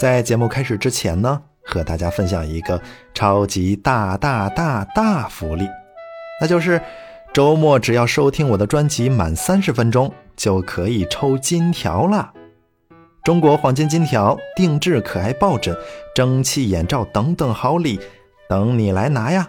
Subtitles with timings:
[0.00, 2.80] 在节目开始之前呢，和大家分享一个
[3.12, 5.68] 超级大大大大福利，
[6.40, 6.80] 那就是
[7.34, 12.32] 周末只要收听我的专辑满三十分钟，就可以抽金条了。
[13.22, 15.76] 中国黄金金条、定制可爱抱枕、
[16.14, 18.00] 蒸汽眼罩等等好礼，
[18.48, 19.46] 等你来拿呀！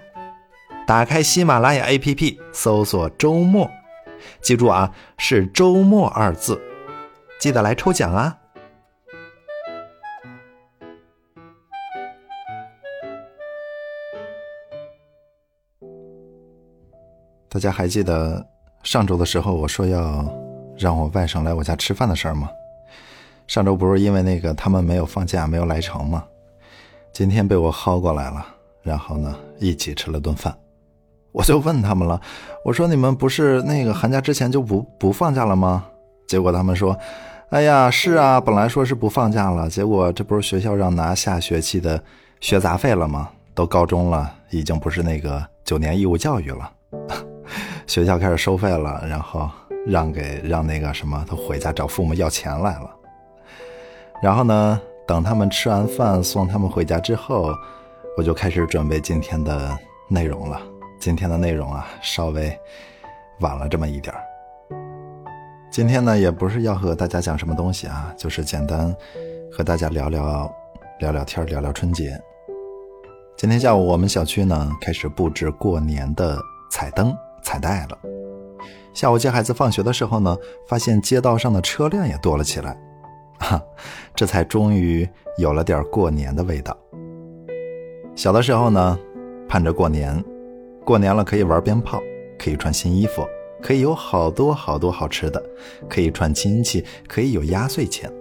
[0.86, 3.72] 打开喜马拉雅 APP，搜索“周末”，
[4.44, 6.62] 记住啊，是“周末”二字，
[7.40, 8.36] 记得来抽奖啊！
[17.54, 18.42] 大家还记得
[18.82, 20.26] 上周的时候我说要
[20.78, 22.50] 让我外甥来我家吃饭的事儿吗？
[23.46, 26.24] 上周不是因为那个他们没有放假没有来成吗？
[27.12, 28.46] 今天被我薅过来了，
[28.82, 30.56] 然后呢一起吃了顿饭。
[31.34, 32.22] 我就问他们了，
[32.64, 35.86] 我说你们不是那个寒假之前就不不放假了吗？
[36.30, 36.98] 结果他们说，
[37.50, 42.02] 哎呀是啊，本来说是不放假了，结果这不是学校让拿下学期的
[42.40, 43.30] 学杂费了吗？
[43.54, 46.72] 都高中了，已经不是那个九年义务教育了。
[47.88, 49.50] 学校开始收费了，然后
[49.86, 52.90] 让给让那个什么，他回家找父母要钱来了。
[54.22, 57.54] 然后呢，等他们吃完饭送他们回家之后，
[58.18, 60.62] 我就开始准备今天的内容了。
[61.00, 62.56] 今天的内容啊，稍微
[63.40, 64.22] 晚了这么一点儿。
[65.72, 68.96] 今天呢，也不是要和大家讲什么东西啊，就是简单
[69.52, 70.54] 和大家聊聊
[71.00, 72.22] 聊聊天，聊聊春节。
[73.36, 76.38] 今天下午我们小区呢开始布置过年的
[76.70, 77.12] 彩灯。
[77.42, 77.98] 彩带了。
[78.94, 82.78] 下午接孩子放学的时候呢，发现街道上的车辆也多了起来，
[83.40, 83.62] 哈，
[84.14, 86.78] 这才终于有了点过年的味道。
[88.16, 89.00] 小的时候呢，
[89.48, 90.22] 盼着过年，
[90.84, 92.02] 过年了可以玩鞭炮，
[92.38, 93.26] 可以穿新衣服，
[93.62, 95.42] 可以有好多好多好吃的，
[95.90, 98.12] 可以串亲戚，可以有压岁钱，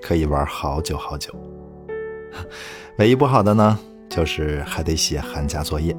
[0.00, 1.34] 可以玩好久好久。
[2.98, 3.76] 唯一不好的呢，
[4.08, 5.96] 就是还得写寒假作业。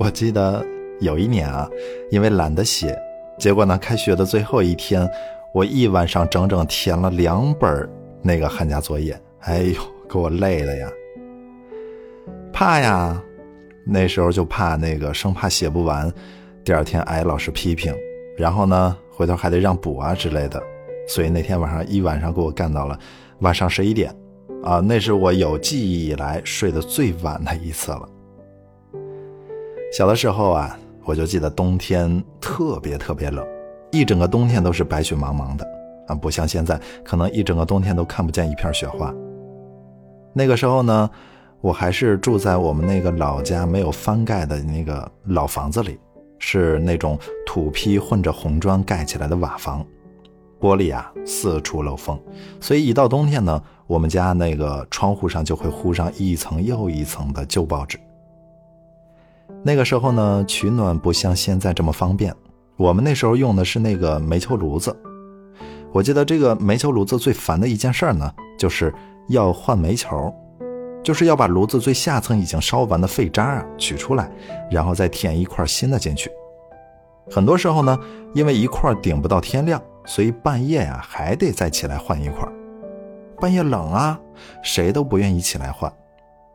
[0.00, 0.66] 我记得。
[1.00, 1.68] 有一年啊，
[2.10, 2.96] 因为懒得写，
[3.38, 5.08] 结果呢，开学的最后一天，
[5.52, 7.88] 我一晚上整整填了两本
[8.22, 9.20] 那个寒假作业。
[9.40, 10.88] 哎呦，给我累的呀！
[12.52, 13.20] 怕呀，
[13.84, 16.10] 那时候就怕那个，生怕写不完，
[16.64, 17.94] 第二天挨老师批评，
[18.36, 20.62] 然后呢，回头还得让补啊之类的。
[21.08, 22.98] 所以那天晚上一晚上给我干到了
[23.40, 24.14] 晚上十一点，
[24.62, 28.08] 啊，那是我有记忆以来睡得最晚的一次了。
[29.92, 30.78] 小的时候啊。
[31.04, 33.46] 我就记得冬天特别特别冷，
[33.92, 35.66] 一整个冬天都是白雪茫茫的
[36.06, 39.12] 啊，不像现在，可能一整个冬天都看不见一片雪花。
[40.32, 41.08] 那个时候呢，
[41.60, 45.98] 我还是住在我们那个老家没有翻盖的那个老房子里，
[46.38, 49.84] 是那种土坯混着红砖盖起来的瓦房，
[50.60, 52.18] 玻璃啊四处漏风，
[52.60, 57.98] 所以一到冬天呢，我们家那个窗户上就会糊上一层又一层的旧报纸。
[59.66, 62.34] 那个时候呢，取暖不像现在这么方便。
[62.76, 64.94] 我们那时候用的是那个煤球炉子。
[65.90, 68.92] 我记得这个煤球炉子最烦的一件事呢，就是
[69.28, 70.30] 要换煤球，
[71.02, 74.30] 就是要把炉子最下层已经烧完的废渣啊取出来，
[74.70, 76.30] 然后再填一块新的进去。
[77.30, 77.98] 很多时候呢，
[78.34, 82.46] 因为一块顶不到天亮，所以半夜呀还得再起来换一块。
[83.40, 84.20] 半夜冷啊，
[84.62, 85.90] 谁都不愿意起来换，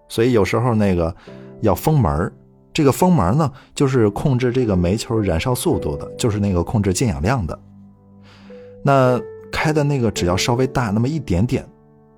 [0.08, 1.16] 所以有时候那个
[1.62, 2.31] 要封门
[2.80, 7.60] 这个封门呢，就是控制这个煤球燃烧速度的，就是那个控制进氧量的。
[8.86, 9.20] 那
[9.52, 11.68] 开的那个只要稍微大那么一点点，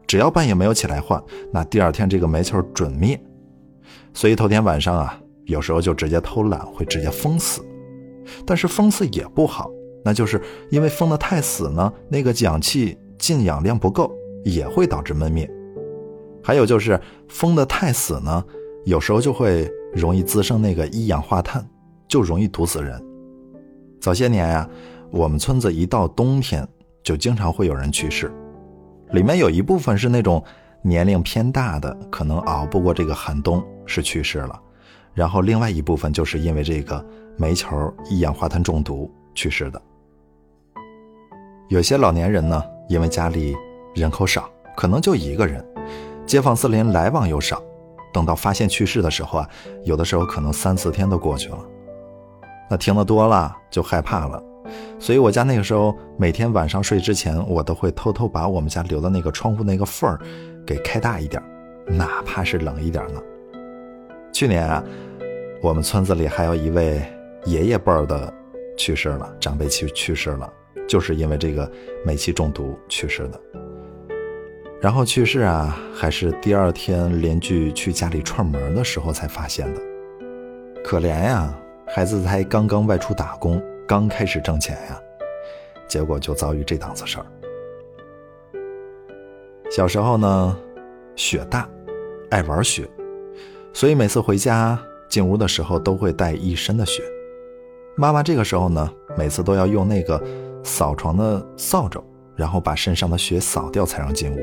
[0.06, 1.20] 只要半夜没有起来换，
[1.52, 3.20] 那第二天这个煤球准灭。
[4.14, 7.66] 所以头天晚上啊，有时候就直接偷懒，会直接封死。
[8.46, 9.68] 但是封死也不好，
[10.06, 10.40] 那就是
[10.70, 14.12] 因为封的太死呢，那个氧气进氧量不够，
[14.44, 15.50] 也会导致闷灭。
[16.44, 18.46] 还有就是封的太死呢，
[18.86, 19.68] 有时候就会。
[19.94, 21.66] 容易滋生那个一氧化碳，
[22.08, 23.02] 就容易毒死人。
[24.00, 24.70] 早些年呀，
[25.12, 26.68] 我们村子一到冬天
[27.04, 28.32] 就经常会有人去世，
[29.12, 30.44] 里面有一部分是那种
[30.82, 34.60] 年龄偏大的，可能熬不过这个寒冬是去世了，
[35.14, 37.06] 然后另外一部分就是因为这个
[37.38, 39.82] 煤球一氧化碳中毒去世的。
[41.70, 43.56] 有些老年人呢，因为家里
[43.94, 45.64] 人口少，可能就一个人，
[46.26, 47.62] 街坊四邻来往又少。
[48.14, 49.50] 等到发现去世的时候啊，
[49.84, 51.58] 有的时候可能三四天都过去了。
[52.70, 54.42] 那听得多了就害怕了，
[54.98, 60.20] 所以我家那个时候每天晚上睡之前，我都会偷偷把我们家留的那个窗户那个缝儿
[60.66, 61.44] 给开大一点，
[61.86, 63.22] 哪怕是冷一点呢。
[64.32, 64.82] 去年啊，
[65.62, 67.02] 我们村子里还有一位
[67.44, 68.34] 爷爷辈儿的
[68.78, 70.50] 去世了，长辈去去世了，
[70.88, 71.70] 就是因为这个
[72.06, 73.42] 煤气中毒去世的。
[74.82, 79.82] 然后去世啊，还是第二天邻居去家里串门的时候才发现的。
[80.84, 81.56] 可怜呀，
[81.88, 85.00] 孩子才刚刚外出打工，刚开始挣钱呀，
[85.88, 87.26] 结果就遭遇这档子事儿。
[89.70, 90.58] 小时候呢，
[91.16, 91.70] 雪大，
[92.32, 92.90] 爱玩雪，
[93.74, 97.04] 所以每次回家进屋的时候都会带一身的雪。
[97.96, 100.20] 妈妈这个时候呢，每次都要用那个
[100.64, 102.04] 扫床的扫帚，
[102.36, 104.40] 然后把身上的雪扫掉才让进屋。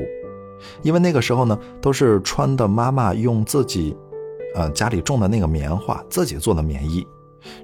[0.81, 3.95] 因为那个时候呢，都是穿的妈妈用自己，
[4.55, 7.05] 呃家里种的那个棉花自己做的棉衣，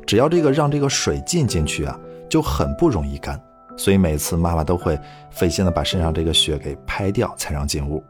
[0.06, 2.00] 只要这个让这个水进进去啊，
[2.30, 3.42] 就很不容易干。
[3.78, 4.98] 所以每次妈妈都会
[5.32, 8.04] 费心的把身上这个雪给拍掉才让进屋。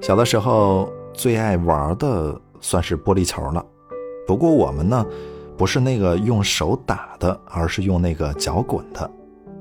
[0.00, 3.64] 小的时候最爱玩的算是玻璃球了，
[4.26, 5.04] 不过我们呢。
[5.58, 9.10] 不是那个用手打的，而是用那个脚滚的，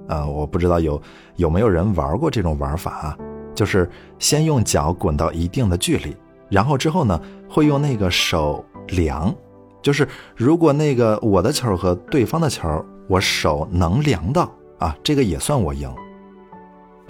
[0.09, 1.01] 啊，我不知道有
[1.37, 3.17] 有没有人玩过这种玩法啊？
[3.55, 6.15] 就是先用脚滚到一定的距离，
[6.49, 7.19] 然后之后呢，
[7.49, 9.33] 会用那个手量，
[9.81, 15.91] 就是如果那个我的球和对方的球，我手能量到啊，这个也算我赢。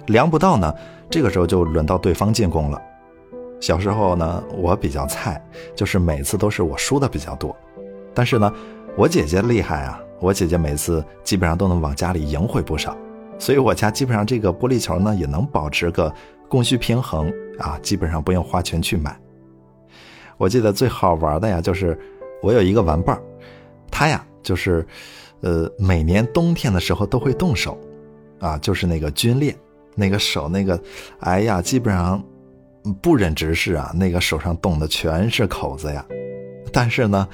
[0.06, 0.72] 量不到呢，
[1.10, 2.80] 这个时候就轮到对方进攻了。
[3.60, 5.44] 小时候呢，我比较菜，
[5.74, 7.54] 就是每次都是我输的比较多，
[8.14, 8.50] 但是呢。
[8.98, 10.00] 我姐姐厉害啊！
[10.20, 12.96] 我姐姐每次基本上都能往家里赢回不少，
[13.38, 16.10] 所以我家基本上这个玻璃球呢也能保持个
[16.48, 19.18] 供需平衡啊，基本上不用花钱去买。
[20.36, 21.98] 我记得最好玩的呀，就是
[22.42, 23.22] 我有一个玩伴儿，
[23.90, 24.86] 他呀就是，
[25.40, 27.78] 呃，每年冬天的时候都会动手，
[28.38, 29.56] 啊，就是那个皲裂，
[29.94, 30.80] 那个手那个，
[31.20, 32.22] 哎呀，基本上
[33.00, 36.04] 不忍直视啊，那个手上冻的全是口子呀，
[36.72, 37.28] 但是呢。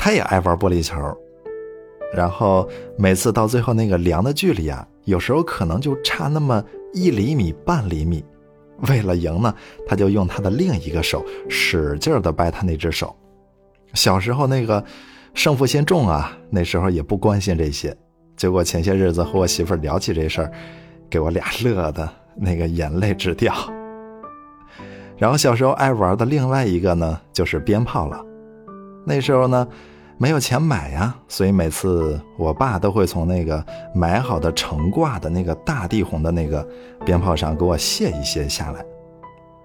[0.00, 0.96] 他也爱玩玻璃球，
[2.14, 8.24] 然后每次到最后那个量的距离啊，有时候可能就差那么一厘米、半厘米。
[8.88, 9.54] 为了赢呢，
[9.86, 13.14] 他就用他的另一个手使劲的掰他那只手。
[13.94, 14.84] 小时候那个
[15.34, 17.96] 胜负心重啊，那时候也不关心这些。
[18.36, 20.52] 结果前些日子和我媳妇聊起这事儿，
[21.10, 23.52] 给我俩乐的那个眼泪直掉。
[25.16, 28.24] 然后小时候爱玩的另外一个呢，就是鞭炮了。
[29.04, 29.66] 那时候呢，
[30.20, 36.66] 没有钱买呀，所以每次我爸都会从那个买好的成挂的那个大地红的那个
[37.04, 38.84] 鞭炮上给我卸一些下来。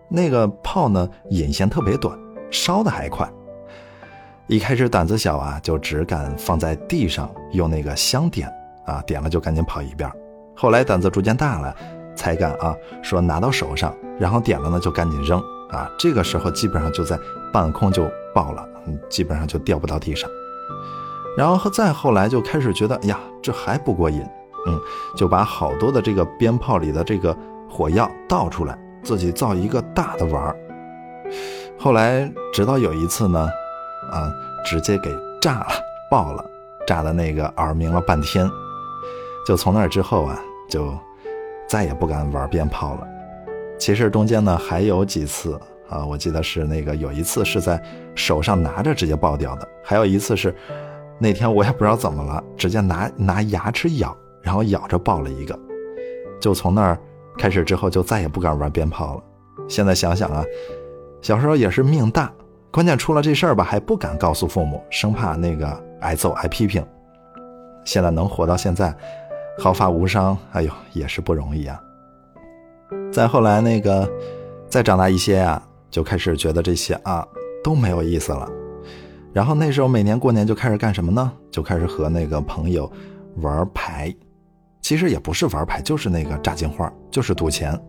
[0.07, 2.15] 那个炮呢，引线特别短，
[2.51, 3.27] 烧的还快。
[4.45, 8.47] 一开始胆子小啊，就只敢放在地上用那个香点
[8.85, 10.07] 啊，点了就赶紧跑一边。
[10.55, 11.75] 后来胆子逐渐大了，
[12.15, 15.41] 才敢啊说拿到手上，然后点了呢就赶紧扔
[15.71, 15.89] 啊。
[15.97, 17.17] 这个时候基本上就在
[17.51, 18.63] 半空就爆了。
[19.09, 20.29] 基本上就掉不到地上，
[21.35, 24.21] 然后再后来就开始觉得，哎呀，这还不过瘾，
[24.67, 24.79] 嗯，
[25.15, 27.35] 就把好多的这个鞭炮里的这个
[27.69, 30.55] 火药倒出来，自己造一个大的玩儿。
[31.79, 33.49] 后来直到有一次呢，
[34.11, 34.31] 啊，
[34.63, 35.09] 直接给
[35.41, 35.67] 炸了，
[36.09, 36.45] 爆了，
[36.85, 38.49] 炸的那个耳鸣了半天。
[39.45, 40.39] 就从那之后啊，
[40.69, 40.95] 就
[41.67, 43.07] 再也不敢玩鞭炮了。
[43.79, 45.59] 其实中间呢还有几次。
[45.89, 47.81] 啊，我记得是那个有一次是在
[48.15, 50.55] 手上拿着直接爆掉的，还有一次是
[51.19, 55.57] 那天我也不知道怎么了，直接拿拿牙齿咬，然后咬着爆了一个。
[56.41, 56.97] 就从那儿
[57.37, 59.23] 开始之后，就再也不敢玩鞭炮了。
[59.67, 60.43] 现在想想啊，
[61.21, 62.31] 小时候也是命大，
[62.71, 66.85] 关键出了这事儿吧，还不敢告诉父母，生怕那个挨揍挨批评。
[67.85, 68.93] 现在能活到现在，
[69.59, 71.79] 毫发无伤，哎呦，也是不容易啊。
[73.11, 74.09] 再后来那个
[74.67, 75.61] 再长大一些呀。
[75.93, 77.23] 就开始觉得这些啊
[77.63, 78.49] 都没有意思了，
[79.31, 81.31] 然后那时候每年过年就开始干什么呢？
[81.51, 82.91] 就开始和那个朋友
[83.35, 84.11] 玩牌，
[84.81, 87.79] 其实也不是玩牌，就是那个炸金花，就是赌钱。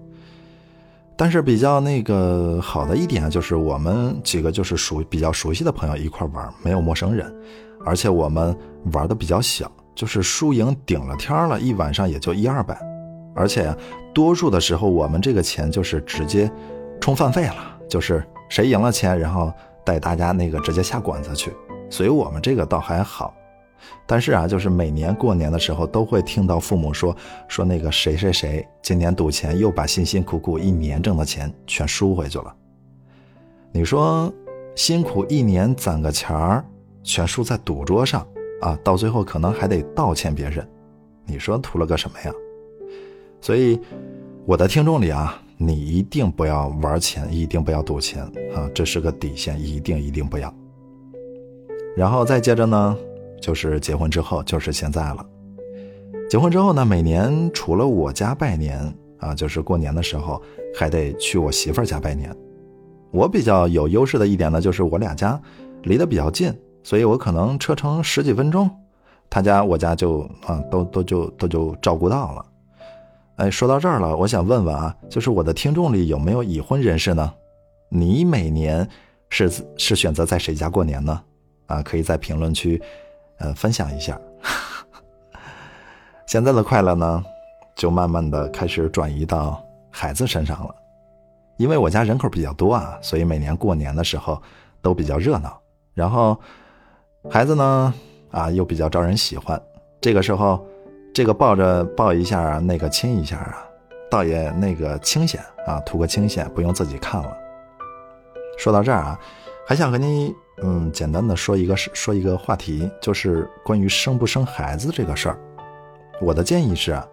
[1.16, 7.34] 但是比较那个好的一点就是我们几个就是熟比较熟悉的朋友一块玩，没有陌生人，
[7.86, 8.54] 而且我们
[8.92, 12.78] 玩的比较小，就是输赢顶了天了，一晚上也就一二百，
[13.34, 13.74] 而且
[14.12, 16.50] 多数的时候我们这个钱就是直接
[17.00, 17.73] 充饭费了。
[17.88, 19.52] 就是谁赢了钱，然后
[19.84, 21.52] 带大家那个直接下馆子去，
[21.90, 23.34] 所以我们这个倒还好。
[24.06, 27.14] 但是啊，就是每年过年的时候，都会听到父母说
[27.48, 32.54] 说那个谁谁谁今年赌钱又把辛辛苦苦一年挣的钱全输回去了。
[33.72, 34.32] 你说
[34.74, 36.64] 辛苦一年攒个钱儿，
[37.02, 38.26] 全输在赌桌上
[38.62, 40.66] 啊，到最后可能还得倒欠别人，
[41.26, 42.32] 你说图了个什么呀？
[43.42, 43.78] 所以
[44.46, 45.42] 我的听众里啊。
[45.66, 48.22] 你一定不要玩钱，一定不要赌钱
[48.54, 48.70] 啊！
[48.74, 50.52] 这是个底线，一定一定不要。
[51.96, 52.96] 然后再接着呢，
[53.40, 55.24] 就是结婚之后，就是现在了。
[56.28, 58.78] 结婚之后呢，每年除了我家拜年
[59.18, 60.42] 啊，就是过年的时候
[60.74, 62.34] 还得去我媳妇儿家拜年。
[63.10, 65.40] 我比较有优势的一点呢，就是我俩家
[65.84, 66.52] 离得比较近，
[66.82, 68.68] 所以我可能车程十几分钟，
[69.30, 72.44] 他家我家就啊都都就都就照顾到了。
[73.36, 77.34] 哎，说到这儿了，我想问问啊，就是我的听众里有没有已婚人士呢？
[77.88, 78.88] 你每年
[79.28, 81.20] 是是选择在谁家过年呢？
[81.66, 82.80] 啊，可以在评论区，
[83.38, 84.16] 呃，分享一下。
[86.26, 87.24] 现在的快乐呢，
[87.74, 89.60] 就慢慢的开始转移到
[89.90, 90.72] 孩子身上了，
[91.56, 94.40] 因为我家人口比较多啊，所以每年过年的时候
[94.80, 95.60] 都比较热闹。
[95.92, 96.38] 然后
[97.28, 97.92] 孩子呢，
[98.30, 99.60] 啊，又比较招人喜欢，
[100.00, 100.64] 这个时候。
[101.14, 103.64] 这个抱着抱一下，那个亲一下啊，
[104.10, 107.36] 倒也那个清闲啊，图个清闲，不用自己看了。
[108.58, 109.16] 说到这儿啊，
[109.64, 115.38] 还想和您嗯简单的说一个说一个话题，就是关于生不生孩子这个事儿。
[116.20, 117.06] 我的建议是啊，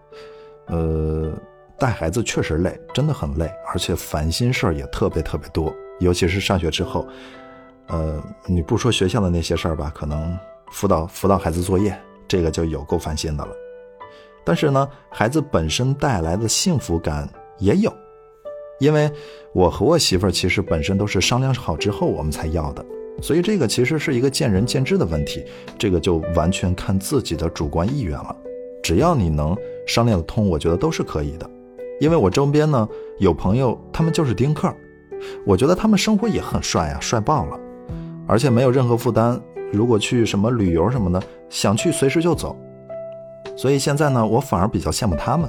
[0.65, 1.31] 呃，
[1.77, 7.07] 带孩子确实累，真的很累，而且烦心事儿也特别特别多，尤其是上学之后，
[7.85, 10.35] 呃，你不说学校的那些事儿吧，可能
[10.71, 11.95] 辅导辅导孩子作业，
[12.27, 13.51] 这个就有够烦心的了。
[14.43, 17.27] 但是呢，孩子本身带来的幸福感
[17.59, 17.93] 也有，
[18.79, 19.09] 因为
[19.53, 22.83] 我和我媳妇儿其实本身都是商量好之后我们才要的，
[23.21, 25.43] 所以这个其实是一个见仁见智的问题，
[25.77, 28.35] 这个就完全看自己的主观意愿了。
[28.81, 29.55] 只要你能
[29.85, 31.49] 商量得通，我觉得都是可以的。
[31.99, 34.73] 因为我周边呢有朋友，他们就是丁克，
[35.45, 37.59] 我觉得他们生活也很帅啊，帅爆了，
[38.27, 39.39] 而且没有任何负担。
[39.71, 42.57] 如果去什么旅游什么的，想去随时就走。
[43.61, 45.47] 所以现在呢，我反而比较羡慕他们。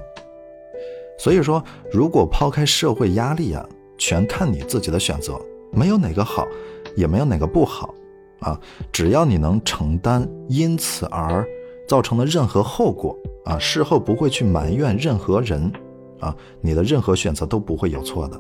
[1.19, 3.67] 所以说，如果抛开社会压力啊，
[3.97, 5.41] 全看你自己的选择，
[5.71, 6.47] 没有哪个好，
[6.95, 7.95] 也没有哪个不好，
[8.41, 8.61] 啊，
[8.93, 11.43] 只要你能承担因此而
[11.89, 13.17] 造成的任何后果
[13.47, 15.73] 啊，事后不会去埋怨任何人，
[16.21, 18.39] 啊，你的任何选择都不会有错的。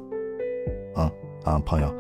[0.97, 1.11] 嗯
[1.45, 1.95] 啊，朋友，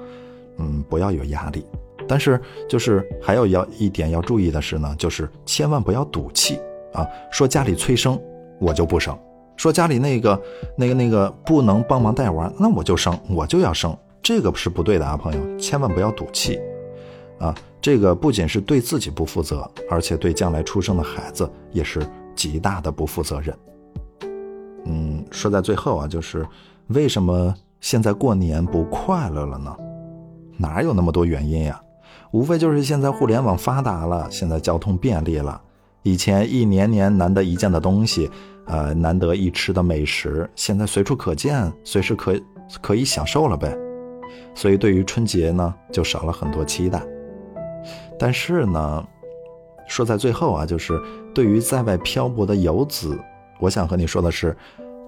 [0.58, 1.64] 嗯，不要有压力，
[2.06, 2.38] 但是
[2.68, 6.60] 就是还有要一点要注意的是呢，就是千万不要赌气。
[6.92, 8.20] 啊，说家里催生，
[8.60, 9.14] 我就不生；
[9.56, 10.40] 说家里那个、
[10.76, 13.96] 那个、那个不能帮忙带娃，那我就生，我就要生。
[14.22, 16.60] 这个是不对的啊，朋友，千万不要赌气。
[17.38, 22.00] 啊，这个不仅是对自己不负责，而且对将来出生的孩子也是
[22.36, 23.56] 极大的不负责任。
[24.84, 26.46] 嗯，说在最后啊，就是
[26.88, 29.76] 为什么现在过年不快乐了呢？
[30.56, 31.82] 哪有那么多原因呀？
[32.30, 35.60] 无非就是现在互联网发达了，现在交通便利了。
[36.02, 38.30] 以前一年年难得一见的东西，
[38.66, 42.34] 呃，难得一吃的美食，现在随处可见，随时可
[42.80, 43.76] 可以享受了呗。
[44.54, 47.00] 所以对于春节呢，就少了很多期待。
[48.18, 49.04] 但是呢，
[49.86, 51.00] 说在最后啊，就是
[51.34, 53.18] 对于在外漂泊的游子，
[53.60, 54.56] 我想和你说的是，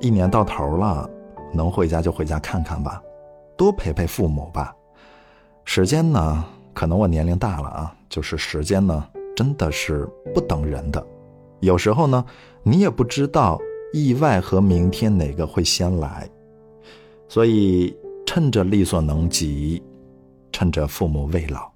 [0.01, 1.09] 一年到头了，
[1.53, 3.03] 能回家就回家看看吧，
[3.57, 4.75] 多陪陪父母吧。
[5.65, 9.05] 时间呢，可能我年龄大了啊，就是时间呢。
[9.35, 11.05] 真的是不等人的，
[11.61, 12.25] 有时候呢，
[12.63, 13.61] 你也不知道
[13.93, 16.29] 意外和明天哪个会先来，
[17.29, 19.83] 所以趁着力所能及，
[20.53, 21.74] 趁着父母未老。